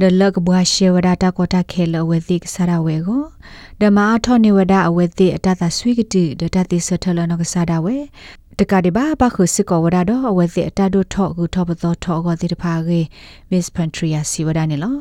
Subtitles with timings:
[0.00, 3.22] ဒလကဘွားရှေဝဒတာကောတာခဲလဝဲတိကဆရာဝဲကို
[3.80, 7.96] ဓမ္မအထောနေဝဒအဝဲတိအတတဆွေကတိဒတတိဆထလနကဆာဒဝဲ
[8.60, 13.00] တကတိဘာဘခုစကောဝဒတော့အဝဲတိအတဒုထောကူထောပသောထောကောတိတဖာကေ
[13.50, 14.94] မစ်ပန်ထရီယာစီဝဒနေလော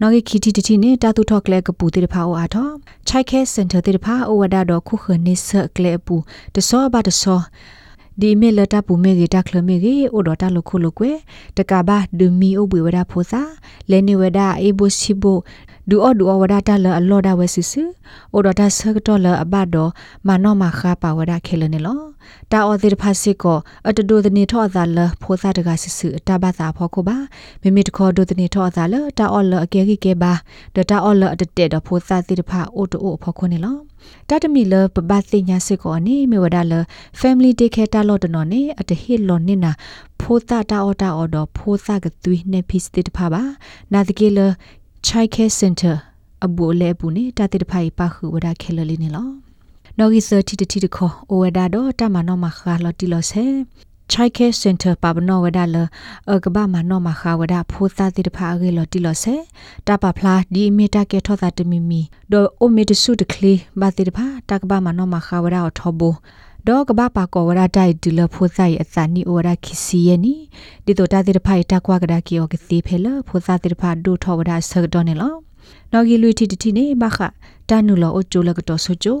[0.00, 2.72] နော်ခီတီတီနေတာတူထော့ကလေကပူတေတဖာအိုအားတော့
[3.08, 6.16] ချိုက်ခဲစင်တာတေတဖာအိုဝဒါတော့ခုခနိဆကလေပူ
[6.54, 7.40] တဆောဘာတဆော
[8.20, 11.10] ဒီမေလတာပူမေဂီတာခလမေဂီအိုဒတာလခုလကွေ
[11.56, 13.42] တကဘာဒမီအိုဘွေဝဒါဖိုစာ
[13.90, 15.38] လဲနေဝဒါအေဘိုစီဘို
[15.90, 17.72] ဒူအော်ဒူအော်ဝဒါတာလအလော်ဒါဝဲစစ်စ
[18.32, 19.90] အိုဒတာဆကတော့လအဘတော့
[20.26, 22.00] မနောမခါပါဝဒါခဲလနေလော
[22.52, 27.16] တာအော်ဒီဖာစစ်ကိုအတဒိုဒနေထော့သာလဖိုစာတကစစ်စတာဘာသာဖောခုပါ
[27.62, 30.32] မိမိတခေါ်ဒိုဒနေထော့သာလတာအော်လအကဲကြီးကဲပါ
[30.74, 33.89] ဒတာအော်လအတတဲ့တော့ဖိုစာတိတဖာအိုတိုဖောခုနေလော
[34.28, 36.72] တတမီလပပသိညာစစ်ကိုအနေမေဝဒါလ
[37.20, 39.72] family day care တာလော့တနော်နေအတဟိလော်နေနာ
[40.20, 43.42] ဖိုးတာတာအော်တာအော်တော့ဖိုးစာကသွေးနေဖိစတိတဖာပါ
[43.92, 44.38] နာတကေလ
[45.06, 45.94] child care center
[46.44, 49.28] အဘူလေပူနေတာတိတဖိုင်ပါခုဝဒါခဲလလီနေလော
[49.98, 53.44] နော်ဂီဆာတီတီတခေါ်အိုဝဒါတော့တမနောမခါလော်တီလော်ဆဲ
[54.12, 55.76] child care center ပါဘနောဝဒါလ
[56.32, 59.34] အကဘာမနောမခါဝဒါဖိုးသားတိတဖာအကေလော်တီလော်ဆဲ
[59.86, 62.00] တပဖလားဒီမီတာကေထောတာတမီမီ
[62.32, 66.14] ဒိုအိုမီတဆုတကလီဘာတိတဖာတကဘာမနောမခါဝဒါထောဘော
[66.66, 70.34] ဒေါကဘာပါကောဝရတိုင်ဒီလဖိုဆိုင်အစနီအိုရခီစီယနီ
[70.84, 75.34] ဒီတိုတာတိတဖိုင်တကွာကဒါကီယောကစီဖဲလဖိုစာတိတဖာဒူထောဝဒါဆဒောနေလော
[75.92, 77.18] နော်ဂီလူတီတီနေဘခ
[77.68, 79.18] တာနူလောအိုချိုလကတော့ဆိုချို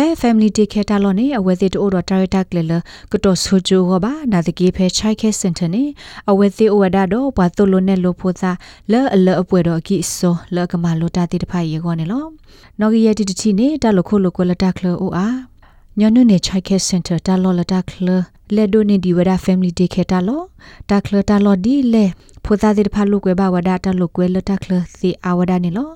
[0.00, 2.72] ဖဲ family day care တာလို့နေအဝဲသေးတိုးတော့ director ကလေးလ
[3.12, 5.84] ကတော့ဆိုချိုဟောပါနာတကြီးဖဲ child care center နေ
[6.30, 8.50] အဝဲသေးအဝဒါတော့ဘာတိုလို့နေလို့ဖို့သာ
[8.92, 12.24] လဲအလအပွဲတော့ကိစောလဲကမလို့တာတိတဖိုင်ရေကောနေလော
[12.80, 15.36] နော်ဂီယတီတီနေတလို့ခုလို့ကွလတာကလောအိုအား
[15.98, 18.08] ညနုနေချိုက်ခဲစင်တာတာလော်လတာကလ
[18.54, 20.42] လေဒိုနေဒီဝဒါဖမ်လီတေခေတာလော
[20.90, 22.04] တာကလတာလော်ဒီလေ
[22.48, 25.88] ဖိုသာဒီဖာလုကွဲဘာဝဒါတာလုကွဲလတာကလစီအဝဒါနေလော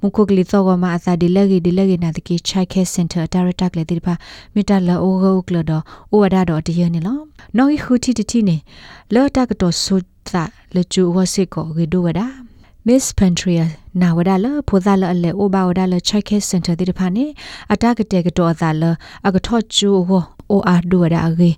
[0.00, 4.14] မုခုကလီသောကမအစာဒီလက်ဂီဒီလက်ဂီနာတကီချိုက်ခဲစင်တာဒါရတာကလေဒီဖာ
[4.54, 5.80] မီတာလောအိုဂိုကလဒို
[6.12, 7.18] အိုဝဒါတော့တရနေလော
[7.56, 8.56] နော်ဟီခူတီတီနေ
[9.14, 12.26] လောတာကတော့ဆိုတာလေချူဝစစ်ကိုဂီဒိုဝဒါ
[12.86, 13.64] Miss Pantria
[14.00, 17.24] နာဝဒါလဖိုဇာလအလေအိုဘာဝဒါလချိုက်ခဲစင်တာဒီတဖာနေ
[17.72, 18.82] အတကတဲ့ကတော့ဇာလ
[19.26, 21.50] အကထော့ချူဟိုအိုအာဒူဝဒါအဂေ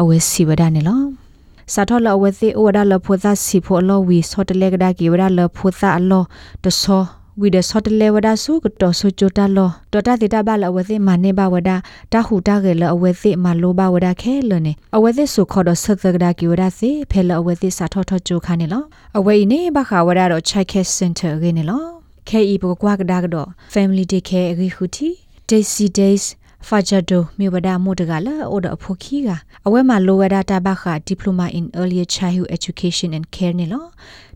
[0.00, 1.25] အဝဲစီဝဒါနေလော
[1.72, 6.24] စာထောလအဝဲစီအိုဝဒါလဖိုဇာစီဖိုလောဝီဆော့တလေကဒါကီဝဒါလဖိုဇာအလော
[6.64, 7.02] တဆော
[7.40, 11.76] ဝီဒဆော့တလေဝဒါဆုကတော့ဆုချိုတာလောဒေါ်တာတိတာဘလအဝဲစီမနေဘဝဒါ
[12.12, 18.82] တာဟူတာကေလအဝဲစီမလိုဘဝဒါခဲလနေအဝဲစီဆုခေါ်တော့ဆက်သကဒါကီဝဒါစီဖဲလအဝဲစီစာထောထောချိုခါနေလော
[19.18, 21.82] အဝဲနေဘခါဝဒါတော့ child care center ကေနေလော
[22.28, 25.08] KE ဘကွာကဒါကတော့ family day care အဂိခုတီ
[25.50, 26.24] daisy days
[26.68, 29.28] ဖာဂျာဒိုမြေဝဒမိုတကလာအိုဒအဖိုခီက
[29.66, 33.84] အဝဲမှာလိုဝဒတာဘခဒီပလိုမာ in earlier childhood education and care နေလော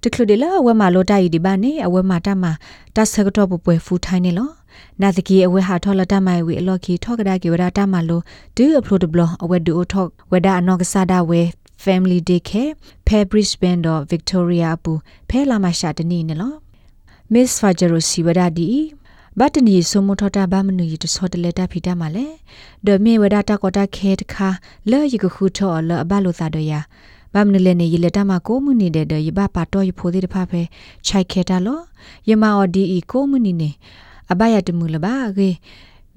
[0.02, 2.44] တကလူဒီလာအဝဲမှာလိုတိုင်ဒီဘာနေအဝဲမှာတမ
[2.96, 4.50] တဆကတော့ပပွဲဖူထိုင်းနေလော
[5.00, 8.20] နာတကီအဝဲဟာထော်လတမိုင်ဝီအလော်ကီထောက်ကဒါကီဝဒတာမလို
[8.56, 11.42] ဒူအဖလိုဒဘလအဝဲဒူအိုထောက်ဝဒအနောက်ကစားဒါဝဲ
[11.84, 12.72] family day care
[13.06, 14.92] ဖဲ Brisbane တော့ Victoria ပူ
[15.30, 16.54] ဖဲလာမရှာတနီနေလော
[17.32, 18.66] Miss Fajero Siwada di
[19.42, 22.26] ဘတ်တနီဆုမထတာဘာမနူယတစောတလက်တာဖီတာမလဲ
[22.86, 24.48] ဒမေဝဒတာကောတာခဲတခါ
[24.90, 26.80] လဲယကခုထောလဘလိုသာဒယာ
[27.34, 30.62] ဘာမနလဲနေရလက်တာမကိုမှုနေတဲ့ဒယဘပါတော်ရဖိုသေးတဖဖဲ
[31.06, 31.80] ခြိုက်ခဲတာလော
[32.28, 33.70] ယမအော်ဒီအီကိုမှုနေနေ
[34.32, 35.48] အဘယတမှုလပါကေ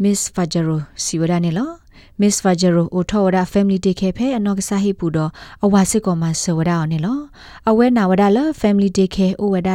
[0.01, 1.82] Miss Fajero စီဝဒနေလော
[2.21, 5.31] Miss Fajero အိုထောဝဒ family day ခဲဖဲအနောက်ကစားဟိပူတော့
[5.65, 7.19] အဝါစစ်ကောမဆဝဒအောင်နေလော
[7.69, 9.69] အဝဲနာဝဒလ family day ခဲအိုဝဒ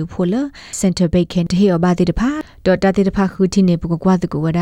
[0.00, 0.34] .w ဖိုလ
[0.80, 2.30] center bake ခဲတေဟောဘာတိတဖာ
[2.66, 4.60] .w တိတဖာခူတီနေပကကွာတကူဝဒ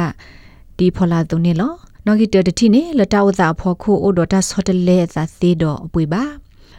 [0.79, 1.73] ဒီဖောလာတုန်နေလော
[2.06, 6.23] နော်ဂီတတတိနေလတာဝဇာဖောခိုအိုဒတာဆော့တလေသာသေးတော့အပွေပါ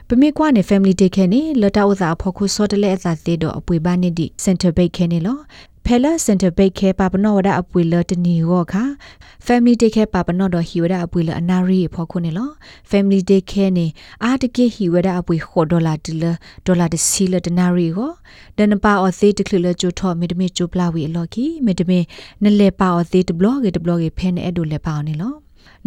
[0.08, 5.38] ပမေကွာနေ family day ခဲနေလတာဥသာဖော်ခုစောတလဲအသာသေးတော့အပွေပါနေဒီ center bake ခဲနေလော
[5.86, 8.84] ဖဲလာစင်တာဘိတ်ခဲပါပနောဝဒအပွေလတနီရောခါ
[9.46, 12.50] family day ခဲပါပနောတော့ဟီဝဒအပွေလအနာရီဖော်ခုနေလော
[12.90, 13.86] family day ခဲနေ
[14.24, 16.24] အာတကေဟီဝဒအပွေခေါ်ဒေါ်လာတီလ
[16.66, 18.12] ဒေါ်လာတစီလတနာရီကို
[18.58, 22.00] ဒန်ပါအသေးတခလလချိုထောမေတမေချိုပလာဝီအလော်ကီမေတမေ
[22.44, 25.34] နလေပါအသေးတဘလော့ဂေတဘလော့ဂေဖဲနေအဲ့ဒိုလေပါအောင်နေလော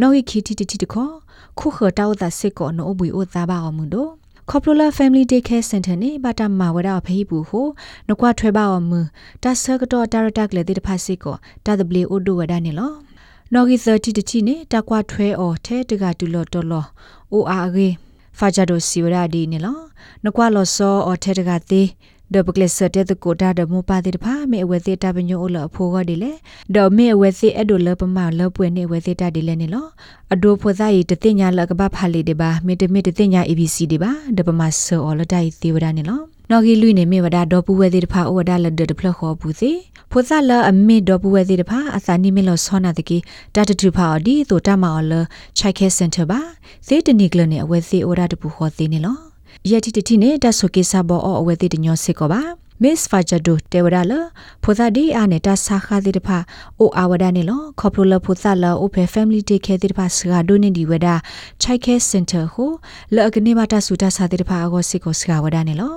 [0.00, 1.08] နော်ဟီခီတီတီတီတခေါ
[1.58, 4.10] ခုခတောက်တာစစ်ကောနော်အဘွေအိုသားပါအောင်မှုတို့
[4.50, 7.66] Coppola Family Day Care Center နေဘာတာမာဝဒဖေးဘူးဟို
[8.08, 9.00] နကွာထွဲပါအောင်မူ
[9.42, 11.36] တာဆကတော့တာရတက်လေတိတဖာစစ်ကို
[11.66, 12.92] တာဒဘလီအိုဒိုဝဒနေလော
[13.52, 16.88] နော်ဂီ30တချီနေတာကွာထွဲအော်ထဲတကတူလော်တော်လော်
[17.32, 17.88] အိုအာဂေ
[18.38, 19.78] ဖာဂျာဒိုစီဝဒဒီနေလော
[20.24, 21.88] နကွာလော်စောအော်ထဲတကသေး
[22.32, 26.32] ဒဘကလစတဲ့တကိုတာဒမပါတဲ့ဖာမေအဝဲသေးတာပညိုအလအဖိုးကဒီလေ
[26.74, 29.86] ဒေါ်မေအဝဲသေးအဲ့ဒိုလပမလပွေနေဝဲသေးတာဒီလေနေလော
[30.34, 39.70] အဒိုဖွသာရီတသိညာလကပဖာလီဒီပါမေတမေတသိညာ ABC ဒီပါဒပမဆောအလတိုင်သေးဝဒနေလောနော်ဂီလူနေမေဝဒဒေါ်ပူဝဲသေးတဖာဩဝဒလဒဒဖလခေါ်ဘူးစီ
[40.10, 43.18] ဖိုသလအမေဒေါ်ပူဝဲသေးတဖာအစာနိမေလောဆောနာတကီ
[43.54, 45.12] တတတူဖာဒီတိုတမောလ
[45.58, 46.40] ချိုက်ခဲစင်တာပါ
[46.86, 49.33] သေတနိကလနေအဝဲသေးဩရတပူခေါ်သေးနေလော
[49.70, 52.42] ယတိတတိနဲ့တဆုကေဆာဘောအဝဲတိတညောစစ်ကောပါ
[52.82, 54.12] Miss Fajado တေဝရလ
[54.62, 56.38] ဖိုသာဒီအာနေတာဆာခါတိတဖာ
[56.80, 61.08] အိုအာဝဒနေလောခေါပလိုလဖိုသာလအိုဖေ family day ခဲတိတဖာစဂါဒိုနေဒီဝဒ
[61.62, 62.70] ချိုက်ခဲစင်တာဟို
[63.14, 65.94] လောကနေမတာဆူတာစာတိတဖာအကောစစ်ကိုစဂါဝဒနေလော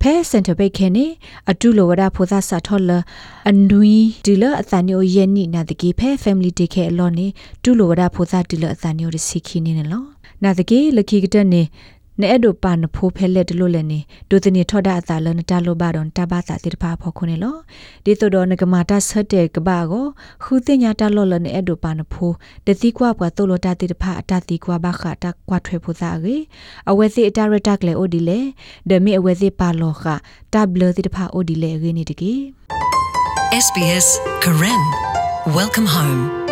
[0.00, 1.06] ဖဲစင်တာဘိတ်ခဲနေ
[1.50, 2.90] အတူလိုဝဒဖိုသာစာထောလ
[3.50, 7.26] အနွီဒီလအသန်ညိုယဲနိနာတကေဖဲ family day ခဲအလောနေ
[7.62, 10.06] တူလိုဝဒဖိုသာဒီလအသန်ညိုရစီခီနေနော်
[10.42, 11.62] နာတကေလခိကတနေ
[12.20, 14.00] နဲအဲ့ဒိုပါနဖိုးဖဲလက်တလို့လည်းနေ
[14.30, 17.56] ဒိုတနေထော်ဒါအသာလနတလိုပါတော့တဘာသာတိတဖာဖော်ခုနေလော
[18.04, 20.06] ဒီတို့တော့ငကမာတာဆက်တဲ့ကဘာကို
[20.42, 22.34] ခူတင်ညာတလော်လနေအဲ့ဒိုပါနဖိုး
[22.66, 26.42] တတိကွာပွားတိုလိုတာတိတဖာအတတိကွာဘခတာကွာထွေဖိုသားကြီး
[26.90, 28.40] အဝဲစီအတရတက်လေအိုဒီလေ
[28.88, 30.04] ဒမီအဝဲစီပါလောခ
[30.52, 32.38] တဘလတိတဖာအိုဒီလေရင်းနေတကြီး
[33.64, 34.06] SBS
[34.44, 34.82] Karen
[35.56, 36.43] Welcome home